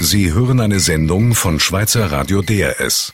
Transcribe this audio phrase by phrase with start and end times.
[0.00, 3.12] Sie hören eine Sendung von Schweizer Radio DRS.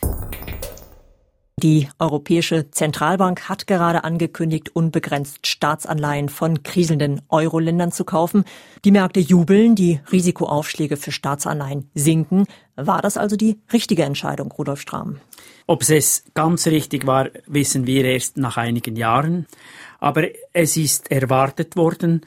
[1.56, 8.44] Die Europäische Zentralbank hat gerade angekündigt, unbegrenzt Staatsanleihen von kriselnden Euro-Ländern zu kaufen.
[8.84, 12.44] Die Märkte jubeln, die Risikoaufschläge für Staatsanleihen sinken.
[12.76, 15.20] War das also die richtige Entscheidung, Rudolf Strahm?
[15.66, 19.46] Ob es ganz richtig war, wissen wir erst nach einigen Jahren.
[20.00, 22.20] Aber es ist erwartet worden,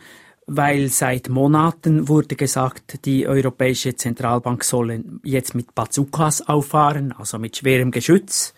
[0.47, 7.57] weil seit Monaten wurde gesagt, die Europäische Zentralbank solle jetzt mit Bazookas auffahren, also mit
[7.57, 8.53] schwerem Geschütz.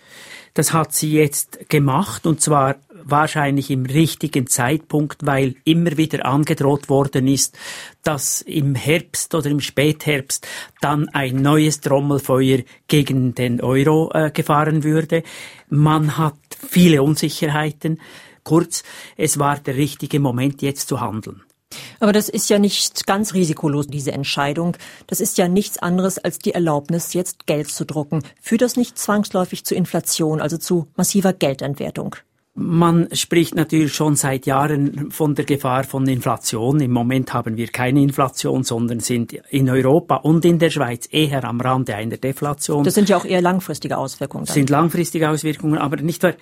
[0.53, 6.89] Das hat sie jetzt gemacht und zwar wahrscheinlich im richtigen Zeitpunkt, weil immer wieder angedroht
[6.89, 7.57] worden ist,
[8.03, 10.47] dass im Herbst oder im Spätherbst
[10.81, 15.23] dann ein neues Trommelfeuer gegen den Euro äh, gefahren würde.
[15.69, 17.99] Man hat viele Unsicherheiten.
[18.43, 18.83] Kurz,
[19.17, 21.41] es war der richtige Moment, jetzt zu handeln.
[21.99, 24.75] Aber das ist ja nicht ganz risikolos, diese Entscheidung.
[25.07, 28.23] Das ist ja nichts anderes als die Erlaubnis, jetzt Geld zu drucken.
[28.41, 32.15] Führt das nicht zwangsläufig zu Inflation, also zu massiver Geldentwertung?
[32.55, 36.81] Man spricht natürlich schon seit Jahren von der Gefahr von Inflation.
[36.81, 41.45] Im Moment haben wir keine Inflation, sondern sind in Europa und in der Schweiz eher
[41.45, 42.83] am Rande einer Deflation.
[42.83, 44.45] Das sind ja auch eher langfristige Auswirkungen.
[44.45, 46.33] Das sind langfristige Auswirkungen, aber nicht wahr.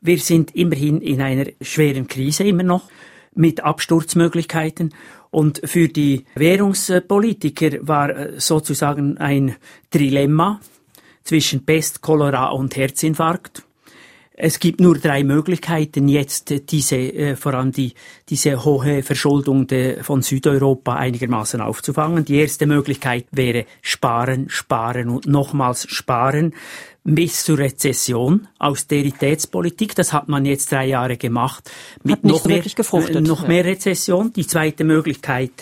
[0.00, 2.84] Wir sind immerhin in einer schweren Krise immer noch
[3.36, 4.94] mit Absturzmöglichkeiten.
[5.30, 9.56] Und für die Währungspolitiker war äh, sozusagen ein
[9.90, 10.60] Trilemma
[11.24, 13.64] zwischen Pest, Cholera und Herzinfarkt.
[14.38, 17.94] Es gibt nur drei Möglichkeiten, jetzt diese, äh, vor allem die,
[18.28, 22.26] diese hohe Verschuldung de, von Südeuropa einigermaßen aufzufangen.
[22.26, 26.54] Die erste Möglichkeit wäre sparen, sparen und nochmals sparen
[27.02, 29.94] bis zur Rezession, Austeritätspolitik.
[29.94, 31.70] Das hat man jetzt drei Jahre gemacht.
[32.02, 34.34] Mit noch, mehr, äh, noch mehr Rezession.
[34.34, 35.52] Die zweite Möglichkeit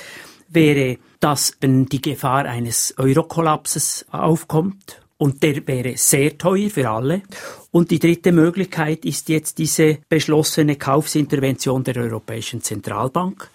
[0.48, 5.03] wäre, dass die Gefahr eines Eurokollapses aufkommt.
[5.16, 7.22] Und der wäre sehr teuer für alle.
[7.70, 13.50] Und die dritte Möglichkeit ist jetzt diese beschlossene Kaufsintervention der Europäischen Zentralbank.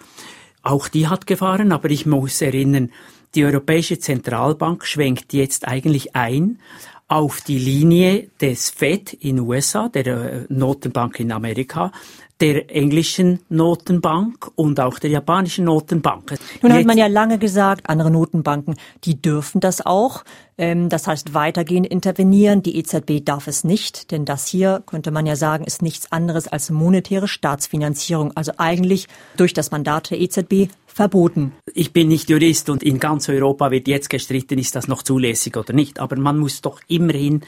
[0.62, 2.90] Auch die hat Gefahren, aber ich muss erinnern,
[3.34, 6.58] die Europäische Zentralbank schwenkt jetzt eigentlich ein
[7.06, 11.92] auf die Linie des Fed in USA, der äh, Notenbank in Amerika,
[12.40, 16.30] der englischen Notenbank und auch der japanischen Notenbank.
[16.62, 20.24] Nun Jetzt hat man ja lange gesagt, andere Notenbanken, die dürfen das auch.
[20.56, 22.62] Ähm, das heißt, weitergehend intervenieren.
[22.62, 26.48] Die EZB darf es nicht, denn das hier, könnte man ja sagen, ist nichts anderes
[26.48, 28.32] als monetäre Staatsfinanzierung.
[28.36, 29.06] Also eigentlich
[29.36, 31.52] durch das Mandat der EZB verboten.
[31.74, 35.56] Ich bin nicht Jurist und in ganz Europa wird jetzt gestritten, ist das noch zulässig
[35.56, 36.00] oder nicht.
[36.00, 37.42] Aber man muss doch immerhin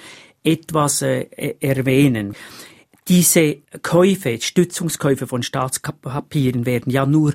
[0.45, 2.35] etwas äh, erwähnen.
[3.09, 7.35] Diese Käufe, Stützungskäufe von Staatspapieren werden ja nur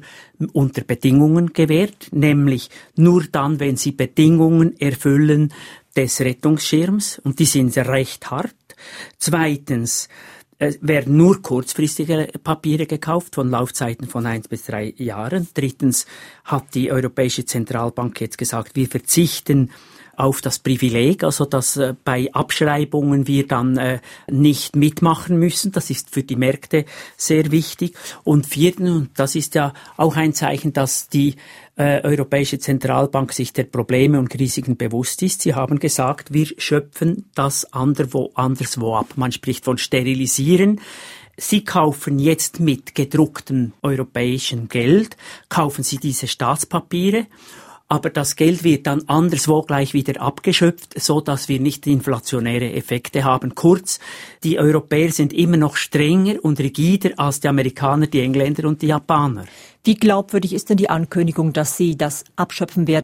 [0.53, 5.53] unter Bedingungen gewährt, nämlich nur dann, wenn sie Bedingungen erfüllen
[5.95, 8.55] des Rettungsschirms und die sind recht hart.
[9.17, 10.07] Zweitens,
[10.59, 15.47] werden nur kurzfristige Papiere gekauft von Laufzeiten von eins bis drei Jahren.
[15.53, 16.07] Drittens
[16.45, 19.71] hat die Europäische Zentralbank jetzt gesagt, wir verzichten
[20.17, 25.71] auf das Privileg, also dass äh, bei Abschreibungen wir dann äh, nicht mitmachen müssen.
[25.71, 26.85] Das ist für die Märkte
[27.15, 27.95] sehr wichtig.
[28.23, 31.35] Und viertens, und das ist ja auch ein Zeichen, dass die
[31.75, 35.41] äh, Europäische Zentralbank sich der Probleme und Risiken bewusst ist.
[35.41, 39.13] Sie haben gesagt, wir schöpfen das anderswo, anderswo ab.
[39.17, 40.81] Man spricht von Sterilisieren.
[41.37, 45.15] Sie kaufen jetzt mit gedrucktem europäischem Geld,
[45.49, 47.27] kaufen Sie diese Staatspapiere
[47.89, 53.23] aber das Geld wird dann anderswo gleich wieder abgeschöpft, so dass wir nicht inflationäre Effekte
[53.23, 53.55] haben.
[53.55, 53.99] Kurz,
[54.43, 58.87] die Europäer sind immer noch strenger und rigider als die Amerikaner, die Engländer und die
[58.87, 59.45] Japaner.
[59.83, 63.03] Wie glaubwürdig ist denn die Ankündigung, dass sie das abschöpfen werden?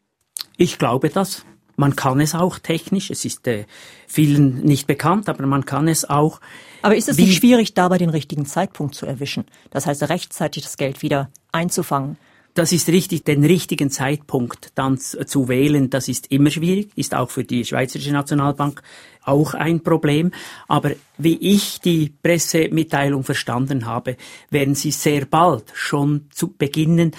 [0.58, 1.44] Ich glaube das.
[1.76, 3.10] Man kann es auch technisch.
[3.10, 3.64] Es ist äh,
[4.06, 6.40] vielen nicht bekannt, aber man kann es auch.
[6.82, 9.44] Aber ist es nicht schwierig, dabei den richtigen Zeitpunkt zu erwischen?
[9.70, 12.16] Das heißt, rechtzeitig das Geld wieder einzufangen?
[12.54, 17.28] Das ist richtig, den richtigen Zeitpunkt dann zu wählen, das ist immer schwierig, ist auch
[17.28, 18.80] für die Schweizerische Nationalbank
[19.24, 20.30] auch ein Problem.
[20.68, 24.16] Aber wie ich die Pressemitteilung verstanden habe,
[24.50, 27.10] werden sie sehr bald schon zu beginnen,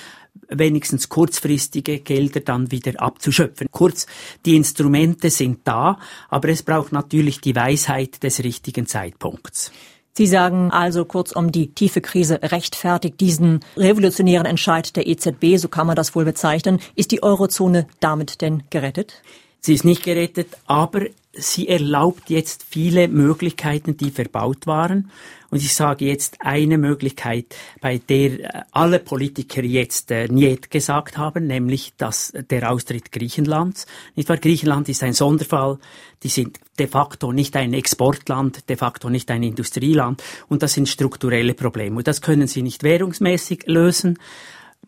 [0.48, 3.68] wenigstens kurzfristige Gelder dann wieder abzuschöpfen.
[3.72, 4.06] Kurz,
[4.46, 6.00] die Instrumente sind da,
[6.30, 9.74] aber es braucht natürlich die Weisheit des richtigen Zeitpunkts.
[10.18, 15.88] Sie sagen also kurzum, die tiefe Krise rechtfertigt diesen revolutionären Entscheid der EZB, so kann
[15.88, 16.80] man das wohl bezeichnen.
[16.96, 19.22] Ist die Eurozone damit denn gerettet?
[19.60, 25.12] Sie ist nicht gerettet, aber sie erlaubt jetzt viele Möglichkeiten, die verbaut waren.
[25.56, 31.18] Und ich sage jetzt eine Möglichkeit, bei der äh, alle Politiker jetzt äh, Niet gesagt
[31.18, 33.86] haben, nämlich dass der Austritt Griechenlands.
[34.16, 34.36] Nicht wahr?
[34.36, 35.78] Griechenland ist ein Sonderfall.
[36.24, 40.22] Die sind de facto nicht ein Exportland, de facto nicht ein Industrieland.
[40.50, 41.96] Und das sind strukturelle Probleme.
[41.96, 44.20] Und das können sie nicht währungsmäßig lösen.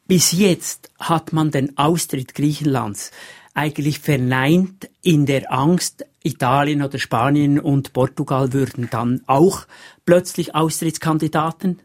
[0.06, 3.12] Bis jetzt hat man den Austritt Griechenlands
[3.54, 9.66] eigentlich verneint in der Angst, Italien oder Spanien und Portugal würden dann auch
[10.06, 11.80] plötzlich Austrittskandidaten.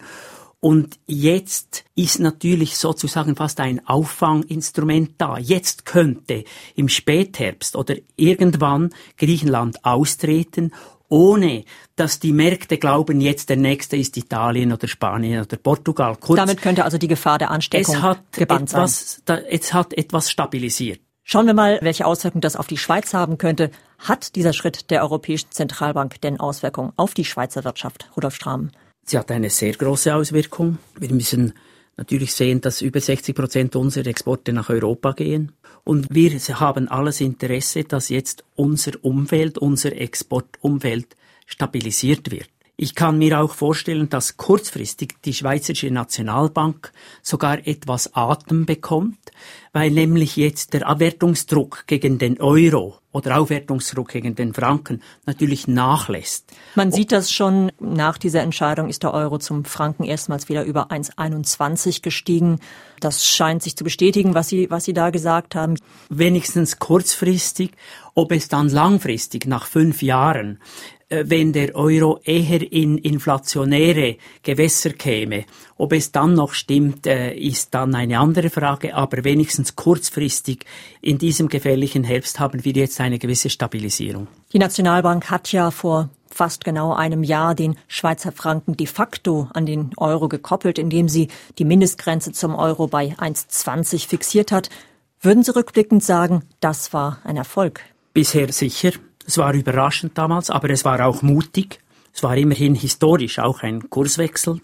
[0.61, 5.37] Und jetzt ist natürlich sozusagen fast ein Auffanginstrument da.
[5.37, 6.45] Jetzt könnte
[6.77, 10.73] im Spätherbst oder irgendwann Griechenland austreten,
[11.09, 11.65] ohne
[11.97, 16.17] dass die Märkte glauben, jetzt der nächste ist Italien oder Spanien oder Portugal.
[16.19, 19.23] Kurz, Damit könnte also die Gefahr der Ansteckung es hat gebannt etwas, sein.
[19.27, 21.01] Da, es hat etwas stabilisiert.
[21.25, 23.71] Schauen wir mal, welche Auswirkungen das auf die Schweiz haben könnte.
[23.99, 28.11] Hat dieser Schritt der Europäischen Zentralbank denn Auswirkungen auf die Schweizer Wirtschaft?
[28.17, 28.71] Rudolf Strahm.
[29.05, 30.79] Sie hat eine sehr große Auswirkung.
[30.99, 31.55] Wir müssen
[31.97, 35.53] natürlich sehen, dass über 60 Prozent unserer Exporte nach Europa gehen.
[35.85, 36.31] Und wir
[36.61, 41.17] haben alles Interesse, dass jetzt unser Umfeld, unser Exportumfeld
[41.47, 42.49] stabilisiert wird.
[42.77, 46.91] Ich kann mir auch vorstellen, dass kurzfristig die Schweizerische Nationalbank
[47.23, 49.19] sogar etwas Atem bekommt,
[49.75, 56.51] weil nämlich jetzt der Abwertungsdruck gegen den Euro oder Aufwertungsdruck gegen den Franken natürlich nachlässt.
[56.75, 60.91] Man sieht das schon, nach dieser Entscheidung ist der Euro zum Franken erstmals wieder über
[60.91, 62.59] 1,21 gestiegen.
[63.01, 65.77] Das scheint sich zu bestätigen, was Sie, was Sie da gesagt haben.
[66.09, 67.73] Wenigstens kurzfristig,
[68.15, 70.59] ob es dann langfristig nach fünf Jahren
[71.25, 75.45] wenn der Euro eher in inflationäre Gewässer käme.
[75.77, 80.65] Ob es dann noch stimmt, äh, ist dann eine andere Frage, aber wenigstens kurzfristig
[81.01, 84.29] in diesem gefährlichen Herbst haben wir jetzt eine gewisse Stabilisierung.
[84.53, 89.67] Die Nationalbank hat ja vor fast genau einem Jahr den Schweizer Franken de facto an
[89.67, 91.29] den Euro gekoppelt, indem sie
[91.59, 94.71] die Mindestgrenze zum Euro bei 1,20 fixiert hat.
[95.21, 97.81] Würden Sie rückblickend sagen, das war ein Erfolg?
[98.13, 98.93] Bisher sicher.
[99.27, 101.81] Es war überraschend damals, aber es war auch mutig.
[102.15, 104.61] Es war immerhin historisch auch ein Kurswechsel.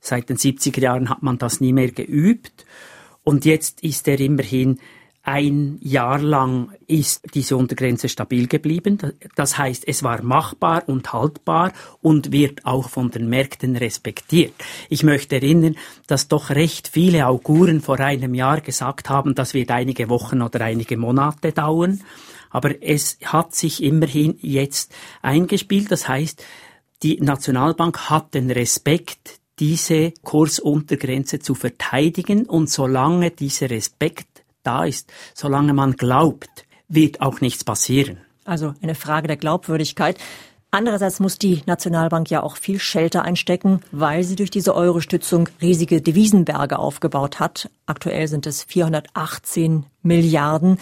[0.00, 2.64] Seit den 70er Jahren hat man das nie mehr geübt.
[3.24, 4.78] Und jetzt ist er immerhin
[5.24, 8.98] ein Jahr lang ist diese Untergrenze stabil geblieben.
[9.36, 14.52] Das heißt, es war machbar und haltbar und wird auch von den Märkten respektiert.
[14.88, 15.76] Ich möchte erinnern,
[16.08, 20.60] dass doch recht viele Auguren vor einem Jahr gesagt haben, das wird einige Wochen oder
[20.62, 22.00] einige Monate dauern.
[22.52, 25.90] Aber es hat sich immerhin jetzt eingespielt.
[25.90, 26.44] Das heißt,
[27.02, 32.46] die Nationalbank hat den Respekt, diese Kursuntergrenze zu verteidigen.
[32.46, 38.18] Und solange dieser Respekt da ist, solange man glaubt, wird auch nichts passieren.
[38.44, 40.18] Also eine Frage der Glaubwürdigkeit.
[40.74, 46.00] Andererseits muss die Nationalbank ja auch viel Shelter einstecken, weil sie durch diese Euro-Stützung riesige
[46.00, 47.68] Devisenberge aufgebaut hat.
[47.84, 50.78] Aktuell sind es 418 Milliarden.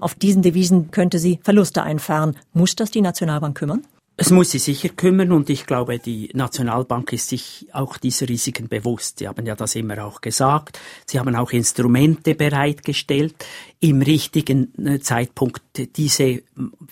[0.00, 2.36] Auf diesen Devisen könnte sie Verluste einfahren.
[2.54, 3.84] Muss das die Nationalbank kümmern?
[4.16, 8.68] Es muss sie sicher kümmern und ich glaube, die Nationalbank ist sich auch dieser Risiken
[8.68, 9.18] bewusst.
[9.18, 10.78] Sie haben ja das immer auch gesagt.
[11.04, 13.34] Sie haben auch Instrumente bereitgestellt,
[13.80, 15.62] im richtigen äh, Zeitpunkt
[15.96, 16.42] diese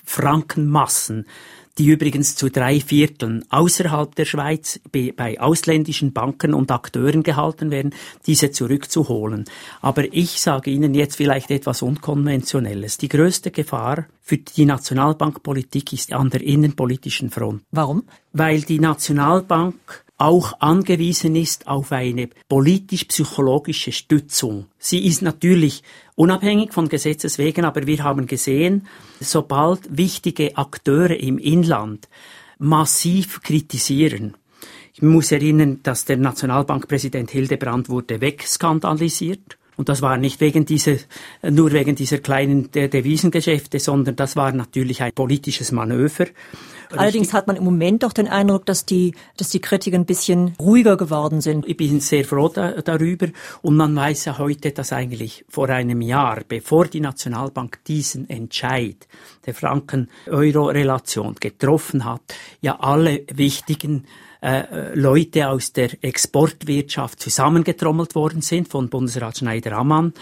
[0.05, 1.26] Frankenmassen
[1.78, 7.94] die übrigens zu drei Vierteln außerhalb der Schweiz bei ausländischen Banken und Akteuren gehalten werden,
[8.26, 9.44] diese zurückzuholen.
[9.80, 12.98] Aber ich sage Ihnen jetzt vielleicht etwas Unkonventionelles.
[12.98, 17.62] Die größte Gefahr für die Nationalbankpolitik ist an der innenpolitischen Front.
[17.70, 18.05] Warum?
[18.32, 24.67] Weil die Nationalbank auch angewiesen ist auf eine politisch-psychologische Stützung.
[24.79, 25.82] Sie ist natürlich
[26.14, 28.86] unabhängig von Gesetzes wegen, aber wir haben gesehen,
[29.19, 32.08] sobald wichtige Akteure im Inland
[32.58, 34.36] massiv kritisieren,
[34.94, 39.56] ich muss erinnern, dass der Nationalbankpräsident Hildebrand wurde wegskandalisiert.
[39.76, 40.96] Und das war nicht wegen dieser,
[41.43, 46.26] nur wegen dieser kleinen Devisengeschäfte, sondern das war natürlich ein politisches Manöver.
[46.96, 50.55] Allerdings hat man im Moment doch den Eindruck, dass die, dass die Kritiker ein bisschen
[50.60, 51.67] ruhiger geworden sind.
[51.67, 53.29] Ich bin sehr froh da, darüber.
[53.62, 59.08] Und man weiß ja heute, dass eigentlich vor einem Jahr, bevor die Nationalbank diesen Entscheid
[59.46, 62.22] der Franken-Euro-Relation getroffen hat,
[62.60, 64.05] ja alle wichtigen
[64.43, 70.13] äh, Leute aus der Exportwirtschaft zusammengetrommelt worden sind von Bundesrat Schneider-Ammann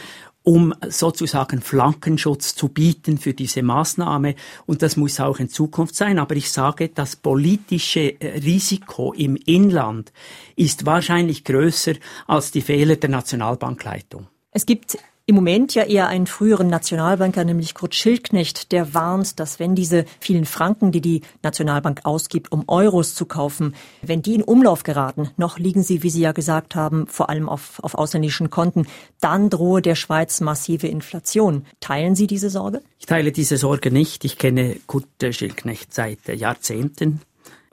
[0.42, 4.34] um sozusagen Flankenschutz zu bieten für diese Maßnahme.
[4.66, 6.18] Und das muss auch in Zukunft sein.
[6.18, 10.12] Aber ich sage, das politische äh, Risiko im Inland
[10.56, 11.94] ist wahrscheinlich größer
[12.26, 14.28] als die Fehler der Nationalbankleitung.
[14.52, 14.98] Es gibt
[15.30, 20.04] Im Moment ja eher einen früheren Nationalbanker, nämlich Kurt Schildknecht, der warnt, dass wenn diese
[20.18, 25.30] vielen Franken, die die Nationalbank ausgibt, um Euros zu kaufen, wenn die in Umlauf geraten,
[25.36, 28.88] noch liegen sie, wie Sie ja gesagt haben, vor allem auf, auf ausländischen Konten,
[29.20, 31.64] dann drohe der Schweiz massive Inflation.
[31.78, 32.82] Teilen Sie diese Sorge?
[32.98, 34.24] Ich teile diese Sorge nicht.
[34.24, 37.20] Ich kenne Kurt Schildknecht seit Jahrzehnten.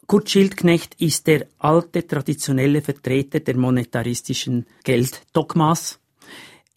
[0.05, 5.97] Kurt Schildknecht ist der alte traditionelle Vertreter der monetaristischen Gelddogmas.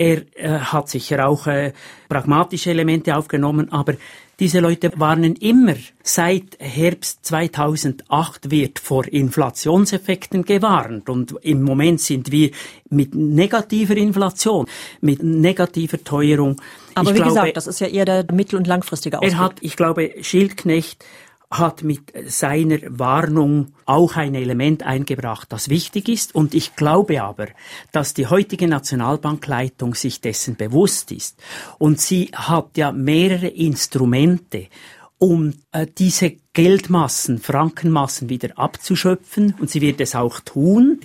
[0.00, 1.74] Er äh, hat sicher auch äh,
[2.08, 3.96] pragmatische Elemente aufgenommen, aber
[4.38, 11.10] diese Leute warnen immer, seit Herbst 2008 wird vor Inflationseffekten gewarnt.
[11.10, 12.50] Und im Moment sind wir
[12.88, 14.64] mit negativer Inflation,
[15.02, 16.56] mit negativer Teuerung.
[16.94, 19.34] Aber ich wie glaube, gesagt, das ist ja eher der mittel- und langfristige Ausblick.
[19.34, 21.04] Er hat, ich glaube, Schildknecht
[21.50, 26.32] hat mit seiner Warnung auch ein Element eingebracht, das wichtig ist.
[26.34, 27.48] Und ich glaube aber,
[27.90, 31.42] dass die heutige Nationalbankleitung sich dessen bewusst ist.
[31.78, 34.68] Und sie hat ja mehrere Instrumente,
[35.18, 39.54] um äh, diese Geldmassen, Frankenmassen wieder abzuschöpfen.
[39.58, 41.00] Und sie wird es auch tun.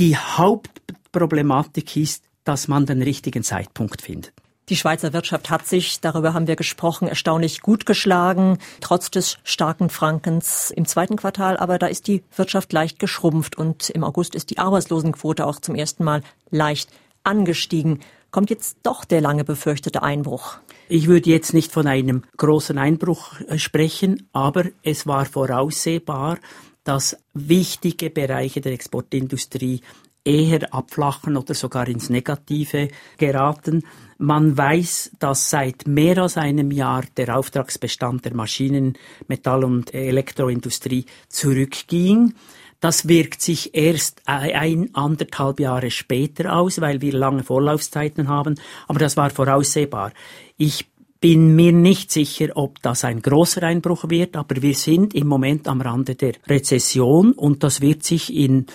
[0.00, 4.32] Die Hauptproblematik ist, dass man den richtigen Zeitpunkt findet.
[4.68, 9.90] Die Schweizer Wirtschaft hat sich, darüber haben wir gesprochen, erstaunlich gut geschlagen, trotz des starken
[9.90, 11.56] Frankens im zweiten Quartal.
[11.56, 15.76] Aber da ist die Wirtschaft leicht geschrumpft und im August ist die Arbeitslosenquote auch zum
[15.76, 16.90] ersten Mal leicht
[17.22, 18.00] angestiegen.
[18.32, 20.58] Kommt jetzt doch der lange befürchtete Einbruch?
[20.88, 26.38] Ich würde jetzt nicht von einem großen Einbruch äh, sprechen, aber es war voraussehbar,
[26.82, 29.80] dass wichtige Bereiche der Exportindustrie
[30.24, 33.84] eher abflachen oder sogar ins Negative geraten.
[34.18, 38.94] Man weiß, dass seit mehr als einem Jahr der Auftragsbestand der Maschinen-,
[39.28, 42.34] Metall- und Elektroindustrie zurückging.
[42.80, 48.56] Das wirkt sich erst ein, anderthalb Jahre später aus, weil wir lange Vorlaufzeiten haben.
[48.86, 50.12] Aber das war voraussehbar.
[50.56, 50.86] Ich
[51.20, 55.66] bin mir nicht sicher, ob das ein großer Einbruch wird, aber wir sind im Moment
[55.68, 58.66] am Rande der Rezession und das wird sich in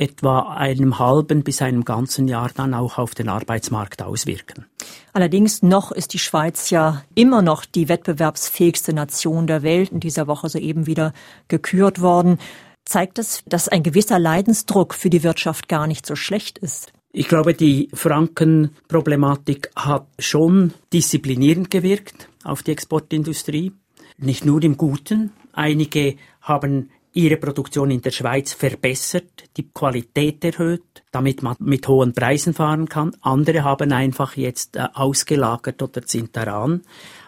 [0.00, 4.64] etwa einem halben bis einem ganzen Jahr dann auch auf den Arbeitsmarkt auswirken.
[5.12, 10.26] Allerdings noch ist die Schweiz ja immer noch die wettbewerbsfähigste Nation der Welt, in dieser
[10.26, 11.12] Woche soeben wieder
[11.48, 12.38] gekürt worden.
[12.86, 16.92] Zeigt es, dass ein gewisser Leidensdruck für die Wirtschaft gar nicht so schlecht ist?
[17.12, 23.72] Ich glaube, die Frankenproblematik hat schon disziplinierend gewirkt auf die Exportindustrie.
[24.16, 25.32] Nicht nur im Guten.
[25.52, 32.12] Einige haben ihre Produktion in der Schweiz verbessert, die Qualität erhöht, damit man mit hohen
[32.12, 33.16] Preisen fahren kann.
[33.20, 36.82] Andere haben einfach jetzt äh, ausgelagert oder sind daran.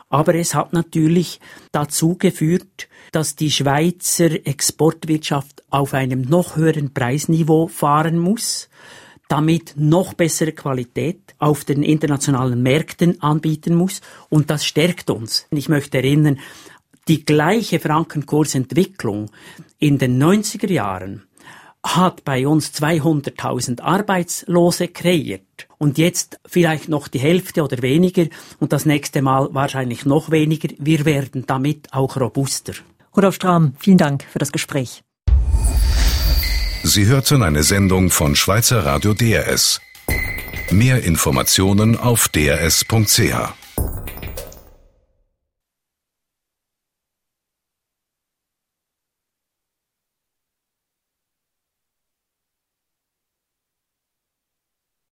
[0.09, 1.41] Aber es hat natürlich
[1.73, 8.69] dazu geführt, dass die Schweizer Exportwirtschaft auf einem noch höheren Preisniveau fahren muss,
[9.29, 14.03] damit noch bessere Qualität auf den internationalen Märkten anbieten muss.
[14.29, 15.47] Und das stärkt uns.
[15.51, 16.39] Ich möchte erinnern,
[17.09, 19.31] die gleiche Frankenkursentwicklung
[19.83, 21.25] in den 90er Jahren
[21.83, 28.27] hat bei uns 200.000 Arbeitslose kreiert und jetzt vielleicht noch die Hälfte oder weniger
[28.61, 30.69] und das nächste Mal wahrscheinlich noch weniger.
[30.79, 32.75] Wir werden damit auch robuster.
[33.17, 35.03] Rudolf Strahm, vielen Dank für das Gespräch.
[36.85, 39.81] Sie hörten eine Sendung von Schweizer Radio DRS.
[40.71, 43.62] Mehr Informationen auf drs.ch.